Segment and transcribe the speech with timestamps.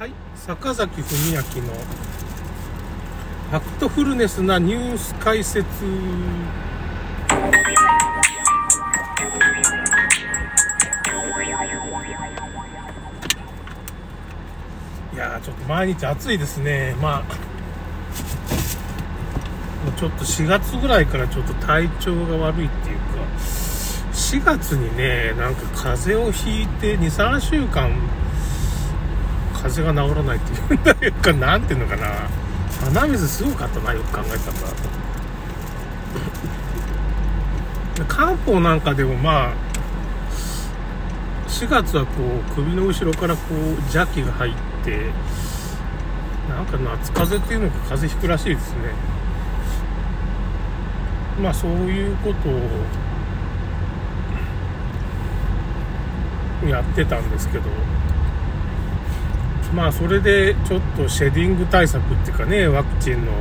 [0.00, 1.42] はい、坂崎文明の
[3.50, 5.66] ファクトフルネスなニュース解説。
[15.12, 16.96] いやちょっと毎日暑いですね。
[17.02, 17.26] まあ、も
[19.94, 23.02] うちょっと4月ぐらいからちょっと体調が悪いっていうか、
[24.14, 27.90] 4月にね、なんか風邪をひいて2、3週間
[29.62, 30.52] 風邪が治らないって
[31.04, 32.06] いうか、なんていうのかな。
[32.84, 34.30] 鼻水すごかったな、よく考え
[37.98, 38.08] たら。
[38.08, 39.52] 漢方なんかでもまあ、
[41.48, 43.58] 4月はこう、首の後ろからこう、
[43.92, 44.54] 邪気が入っ
[44.84, 45.10] て、
[46.48, 48.78] なんか夏風邪っていうのか風邪ひくらしいですね。
[51.42, 52.52] まあそういうことを
[56.68, 57.64] やってたんですけど、
[59.74, 63.32] まあそれでちょっとシェディング対策っていうかねワクチンの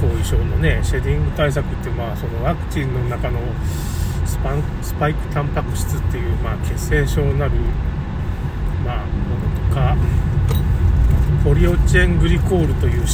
[0.00, 3.40] 後遺症のねシェディング対策ってまあそのワクチンの中の
[4.24, 7.52] スパンスパイクタンパク質っていうまあ血栓症なる
[8.84, 9.96] まあものとか
[11.44, 13.06] ポリオチェングリコールという脂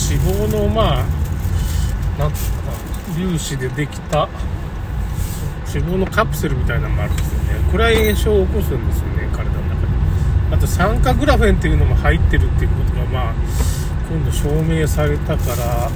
[0.48, 1.04] 肪のまあ
[2.18, 2.72] なんていうか
[3.14, 4.28] 粒子でできた
[5.74, 7.72] 脂肪のカプセルみたいなのもあるんですよね。
[7.72, 9.13] これは炎症を起こすんですよね。
[10.50, 13.34] あと酸化グラフェンっていうのも入ってるっていうことがまあ
[14.10, 15.90] 今度証明されたから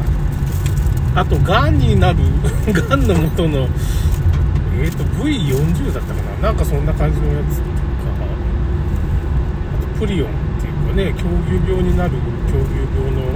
[1.21, 2.19] あとがんになる
[2.89, 3.69] がんの元の
[4.81, 6.49] えっ、ー、と V40 だったかな。
[6.49, 7.69] なんかそんな感じのやつとか。
[9.79, 13.33] あとプリオンっていうかね狂牛病になる狂牛病の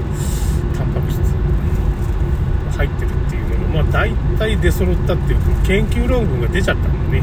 [0.77, 1.43] タンパク質。
[2.77, 7.23] 入ってるっていうのがまあ大体出揃ったっていうか研究論文が出ちゃったんだね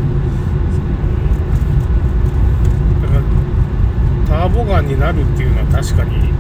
[4.28, 6.34] ターボガンになるっていうのは確かに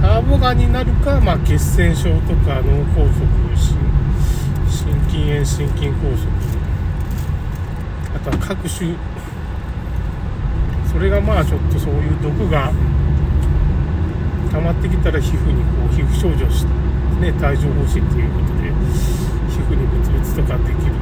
[0.00, 3.26] ターボガンになるか、まあ、血栓症とか脳梗塞
[4.68, 6.26] 心筋炎心筋梗塞
[8.16, 8.94] あとは各種
[10.90, 12.72] それがまあちょっとそういう毒が
[14.50, 16.72] 溜まってきたら皮膚にこう皮膚症状して、
[17.20, 18.68] ね、帯状疱疹っていうことで
[19.48, 20.92] 皮膚にブツブツとかできるよ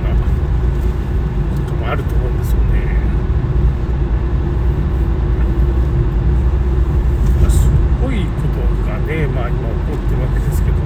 [0.00, 0.14] うな
[1.64, 2.72] こともあると思うんですよね。
[8.14, 8.26] い
[9.02, 10.76] ことがね、まあ、今起こってるわけですけど、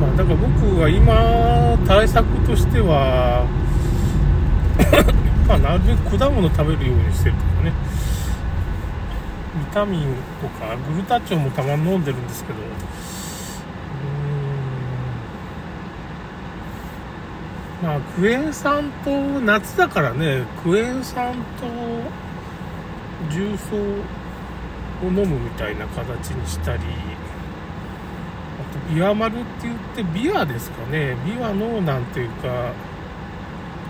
[0.00, 3.46] まあ、だから僕は今対策としては
[5.48, 7.72] まあ、なるべく果物食べるようにしてるとかね。
[9.58, 10.02] ビタミン
[10.42, 12.58] とかグルタチオンもたまに飲んでるんですけど。
[17.82, 19.10] まあクエン酸と
[19.40, 21.66] 夏だからねクエン酸と
[23.30, 23.76] 重曹
[25.02, 26.86] を飲むみたいな形にしたりあ
[28.88, 31.16] とビアマルって言ってビアですかね。
[31.26, 32.72] ビアのなんていうか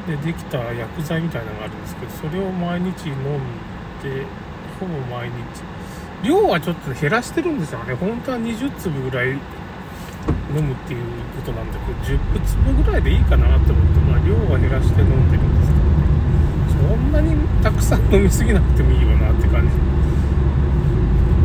[0.07, 3.19] でできた薬剤みたいなのがあるんですけどそれを毎日飲ん
[4.03, 4.25] で
[4.81, 5.35] ほぼ毎日。
[6.25, 7.95] 量はちょっと減らしてるんですよね。
[7.95, 9.39] 本当は20粒ぐらい飲
[10.63, 11.03] むっていう
[11.37, 19.75] ことなんだけど10粒ぐらいでいいかなって思って、まあ、量は減らして飲んでるんですけど、そんなにたくさん飲みすぎなくてもいいよなって感じ。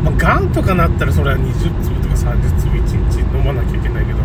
[0.02, 1.52] まあ、がんとかなったらそれは20
[1.82, 4.18] 粒とか30粒1日飲まなきゃいけないけど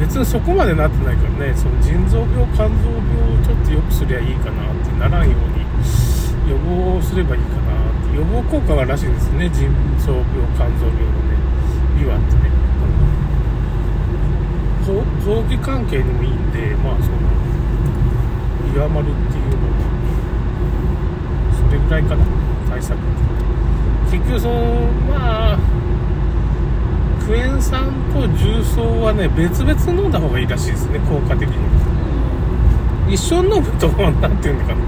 [0.00, 5.66] 別にそこまでなってないからねその腎臓病肝臓病をちょっと良くすりゃいいかなってならんように
[6.50, 9.68] 予防すればいいかなって予防効果がらしいですね腎
[9.98, 10.26] 臓病
[10.56, 11.38] 肝臓病のね
[11.98, 12.58] ビワってね。
[14.88, 17.18] 臓器関係にもいいんでまあその
[18.72, 19.84] ビワマルっていうのが
[21.52, 22.24] それぐらいかな
[22.70, 22.96] 対策
[24.10, 25.58] 結局そのまあ
[27.26, 30.98] クエン酸と重曹はね別々飲んだ方がいいらしいですね。
[31.00, 31.56] 効果的に。
[33.08, 34.80] 一緒に飲むと何ていうのかね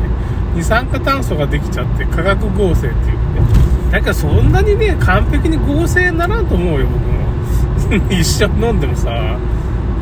[0.54, 3.40] 二酸化炭素ができちゃって化学合成っていうね
[3.90, 9.38] だからそんなにね完璧に合成にならんと思うよ僕も一緒に飲んでもさ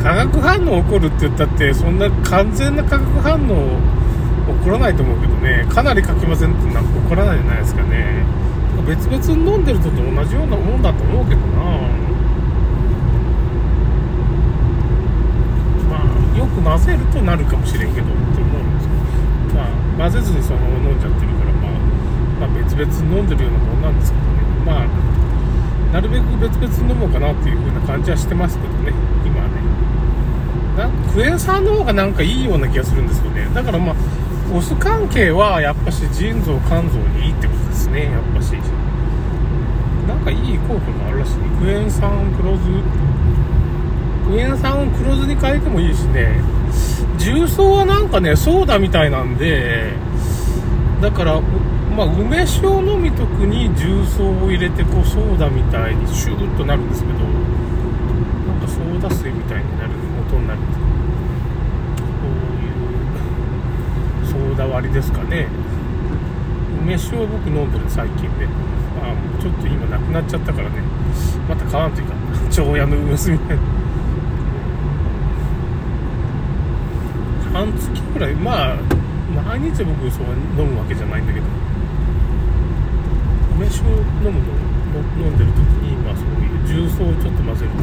[0.02, 3.78] 化学反応起こるって言ったってそんな完全な化学反応
[4.60, 5.66] 起こらないと思うけどね。
[5.68, 8.24] かなりかきませんってなんか起こらないじゃないですかね。
[8.88, 11.60] 別々に飲んでると同じようなもんだと思うけどな。
[15.90, 18.94] まあよく混ぜるとなるかもしれんけどって思うんですけ
[19.54, 19.60] ど。
[19.60, 19.68] まあ
[19.98, 21.72] 混ぜずにそのまま飲んじゃってるから、まあ、
[22.40, 24.28] まあ別々に飲んでるようなもんなんですけどね。
[24.64, 24.86] まあ
[25.92, 28.94] なるべく別々に飲もうかなっていう風な感じはしてますけどね。
[29.22, 29.50] 今ね。
[30.78, 33.50] なクエン酸の方がなんかいいような気がするんですよね。
[33.52, 33.96] だからまあ
[34.56, 38.04] オス関係はやっぱし腎臓肝臓にいいってことですね。
[38.04, 38.56] やっぱし。
[40.28, 41.32] かいい効果があるらしい。
[41.58, 42.64] クエン酸黒酢
[44.30, 46.42] クエン酸を黒酢に変えてもいいしね。
[47.16, 49.94] 重曹はなんかねソーダみたいなんで
[51.00, 51.40] だから
[51.96, 57.28] まあ、梅酒を飲みとくに重曹を入れてこうソーダみたいにシューッとなるんですけどなん
[58.60, 59.90] かソーダ水みたいになる
[60.30, 60.60] 元になる。
[60.60, 60.66] こ
[62.22, 62.26] う
[64.22, 65.48] いうソーダ割りですかね。
[66.84, 68.52] 梅酒を僕飲んでる最近で、ま
[69.10, 70.82] あ、ちょっと今なくなっちゃったからね。
[71.48, 72.16] また買わんといかん。
[72.50, 73.62] 長屋の梅酢みたいな。
[77.52, 78.34] 半月ぐらい。
[78.34, 78.76] まあ
[79.48, 80.26] 毎日僕そう
[80.58, 81.46] 飲むわけじゃないんだけど。
[83.56, 84.68] 梅酒を飲むの
[85.18, 87.76] 飲んでる時に、まあ、そういう重曹をちょっと混ぜると。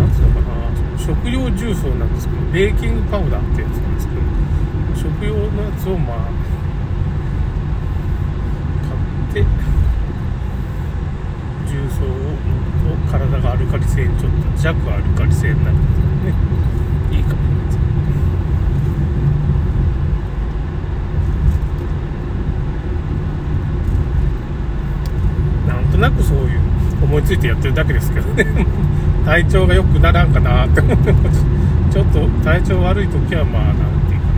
[0.00, 0.66] 何ていうのかな。
[1.06, 4.20] 食用重曹なんですけどベーキングパウダーってやつなんですけど
[4.96, 6.18] 食用のやつをまあ
[9.30, 9.46] 買って
[11.70, 15.82] 重曹を体がアルカリ性ちょっと弱アルカリ性になるね。
[17.10, 17.46] いいかも
[25.96, 26.60] となくそういう
[27.04, 28.44] 思いついてやってるだけですけどね。
[29.24, 31.42] 体調が良くならんかなって思ってます。
[31.90, 33.76] ちょっと体調悪い時はまあなん
[34.06, 34.32] ていうかな。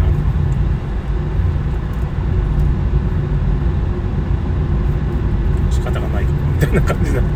[5.73, 7.29] 仕方がないかなみたいな感じだ感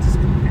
[0.00, 0.50] じですけどね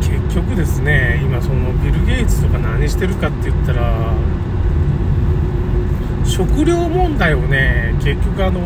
[0.00, 4.14] 結局ですね今そのビル・ゲイツとか何してるかって言ったら
[6.24, 8.60] 食料問題をね結局あの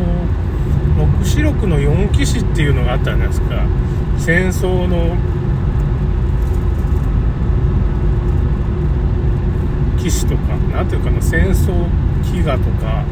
[0.97, 3.65] 黙示録の4騎士っていうのがあったじゃないですか。
[4.17, 5.17] 戦争の
[10.01, 11.85] 騎士とか何ていうかな戦争
[12.23, 13.05] 飢餓とかあ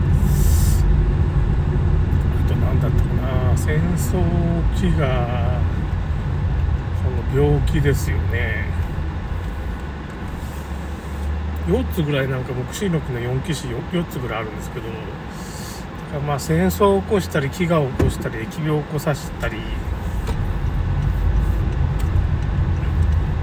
[2.48, 3.14] と何だったか
[3.52, 4.24] な戦争
[4.76, 5.60] 飢餓
[7.04, 8.73] その病気ですよね。
[11.68, 14.98] 4つぐらいなんか黙示録の4騎士 4, 4つぐらいあるんですけどだか
[16.14, 19.58] らまあ戦争を起こしたり飢餓を起こしたり疫病を起こさせたり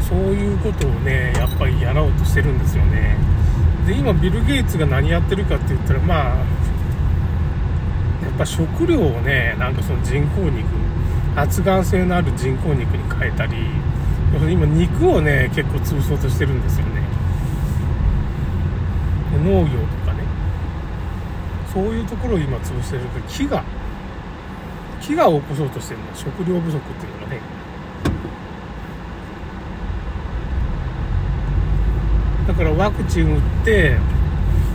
[0.08, 3.16] そういうことをねやっぱりやろうとしてるんですよね。
[3.86, 6.44] で今ビル・ゲイツが何やってるかって言ったらまあや
[8.28, 10.66] っぱ食料をねなんかその人工肉
[11.34, 13.56] 発がん性のある人工肉に変えたり
[14.32, 16.99] 今肉をね結構潰そうとしてるんですよね。
[19.40, 20.24] 農業とかね。
[21.72, 23.62] そういうところを今潰してるけど飢餓。
[25.00, 26.06] 飢餓を起こそうとしてるの。
[26.14, 27.40] 食料不足っていうのがね。
[32.48, 33.98] だからワクチン打って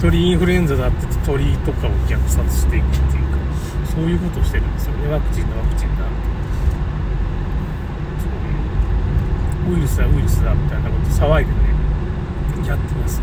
[0.02, 3.38] 鳥インフルエンザだって鳥とかを虐殺していくっていうか
[3.86, 5.12] そういうことをしてるんですよね。
[5.12, 6.06] ワクチンだワクチンだ
[9.66, 9.76] そういう。
[9.76, 11.58] ウイルスだウイルスだみたいなこと騒いでね
[12.66, 13.22] やってます、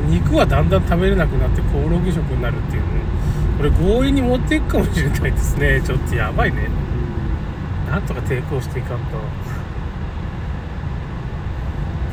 [0.00, 2.88] 肉はだんだん食べれなくなってコオロギ食になるっていうね。
[3.58, 5.80] これ強引に持っていくかもしれないですね。
[5.84, 6.68] ちょっとやばいね。
[7.88, 9.04] なんとか抵抗していかんと。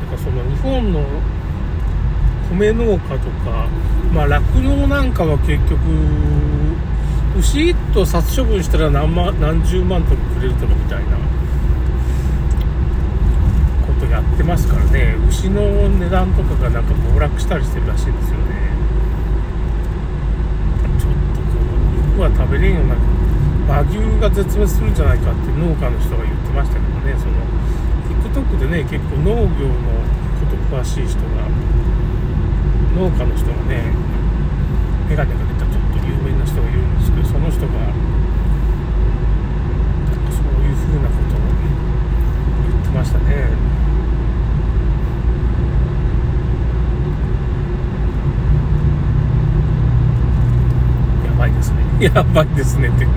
[0.00, 1.04] てかその日本の
[2.50, 3.68] 米農家とか
[4.12, 5.80] まあ酪農なんかは結局
[7.38, 11.39] 牛1頭殺処分したら何万何十万トンくれるとかみたいな。
[14.20, 15.16] やってますからね。
[15.28, 18.68] 牛の値段とかがなんか暴落したりしてるらしいんですよね。
[21.00, 21.80] ちょっとこの
[22.12, 22.94] 肉は食べれんような
[23.66, 27.16] 和牛が絶滅するんじゃないかって農家の人が言ってましたけどね。
[27.16, 27.40] その
[28.12, 30.04] TikTok でね結構農業の
[30.36, 31.48] こと詳しい人が
[32.94, 33.88] 農家の人がね
[35.08, 37.72] 眼鏡かけたちょっと有名な人がいるんですけどその人が
[40.28, 41.48] そういうふうなことを
[42.68, 43.79] 言ってましたね。
[51.40, 51.78] ばいですね。
[52.14, 53.12] やばいですねってな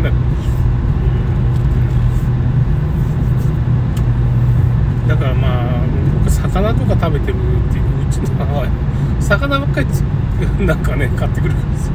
[5.10, 5.84] だからまあ
[6.20, 8.72] 僕魚とか食べてるっていううちの母親
[9.20, 11.94] 魚ばっかりなんかね買ってくるんですよ。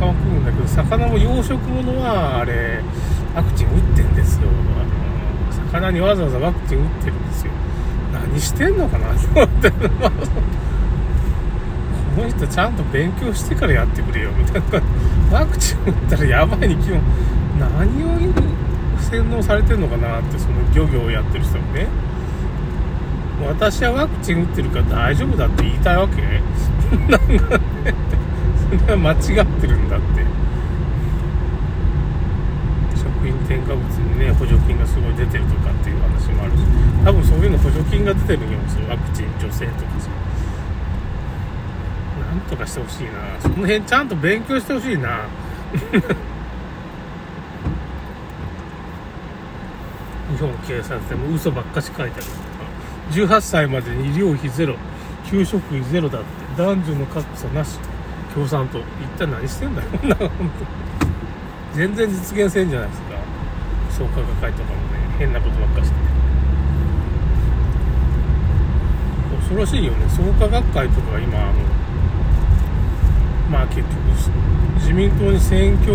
[0.00, 2.80] 魚食うんだけど魚も養殖物はあれ
[3.34, 4.48] ワクチン打ってんですよ。
[4.76, 7.52] あの魚にわざわざワクチン打ってるんですよ。
[8.12, 9.72] 何してんのかなと思って。
[12.14, 14.80] この人ちゃんと勉強してからやってくれよみたいな
[15.32, 17.00] ワクチン打ったらやばいに基本
[17.58, 18.18] 何を
[19.00, 21.86] 洗脳されてんのかなってその漁業をやってる人もね。
[23.46, 26.22] 私はワクチン打ってるから大丈夫だって言いたいわけ。
[27.10, 27.94] なんかね。
[28.80, 29.20] それは間違っ
[29.60, 30.24] てるんだって。
[32.96, 36.58] 食品添加物にね補助金がすごい出てるとかっていう話もあるし。
[37.04, 40.08] 多分そういうの補助金が出てるんよそのワクチン助成とかさ。
[42.34, 43.12] なんとかしてほしいな。
[43.40, 45.28] その辺ちゃんと勉強してほしいな。
[50.34, 52.26] 日本警察でも嘘ばっかし書いてある
[53.12, 54.74] 18歳までに医療費ゼロ。
[55.30, 56.26] 給食費ゼロだって。
[56.56, 57.78] 男女の格差なし。
[58.34, 58.84] 共産党一
[59.16, 59.88] 体何してんだよ。
[60.08, 61.78] な本当。
[61.78, 63.06] 全然実現せんじゃないですか。
[63.90, 64.82] 創価学会とかもね
[65.18, 65.94] 変なことばっかして。
[69.38, 70.08] 恐ろしいよね。
[70.08, 71.52] 創価学会とか今あの
[73.50, 73.90] まあ結局
[74.76, 75.92] 自民党に選挙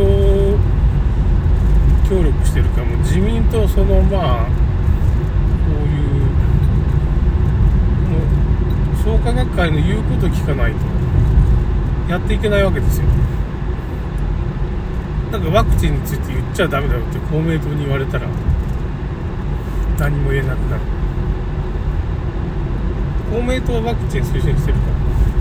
[2.10, 4.52] 協力してるかも自民党そのまあこ
[5.76, 6.22] ういう
[8.10, 8.18] も
[8.94, 10.80] う創価学会の言うこと聞かないと
[12.10, 13.06] やっていけないわけですよ。
[15.32, 18.28] なんかワクチンについて言っちゃダメだよって公明党に言われたら
[20.00, 20.82] 何も言えなくなる。
[23.32, 24.88] 公明党はワクチン推進してるか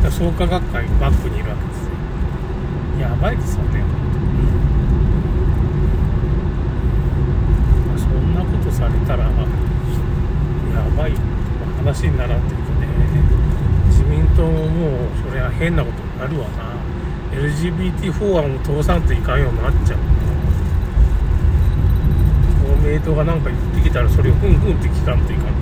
[0.04, 1.87] ら創価学会がバックにいるわけです。
[3.00, 3.62] やばいですよ。
[3.64, 3.82] ね
[7.96, 9.30] そんなことされたらや
[10.96, 11.12] ばい
[11.78, 12.86] 話にならんというかね。
[13.88, 16.76] 自民党ももうそれは変なことになるわな。
[17.32, 19.98] LGBT 法案を通さんといかんようになっちゃう。
[22.66, 25.52] 公明党が何か言ってきたらそれをふんふんって聞かんといかんと。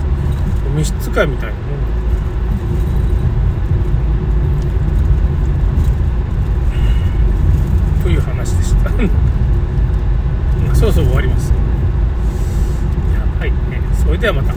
[0.75, 2.06] 召使いみたいなもん
[8.07, 8.89] という話でした。
[10.73, 11.51] そろそろ終わります。
[13.13, 13.51] やばい。
[13.51, 14.53] ねそれではまた。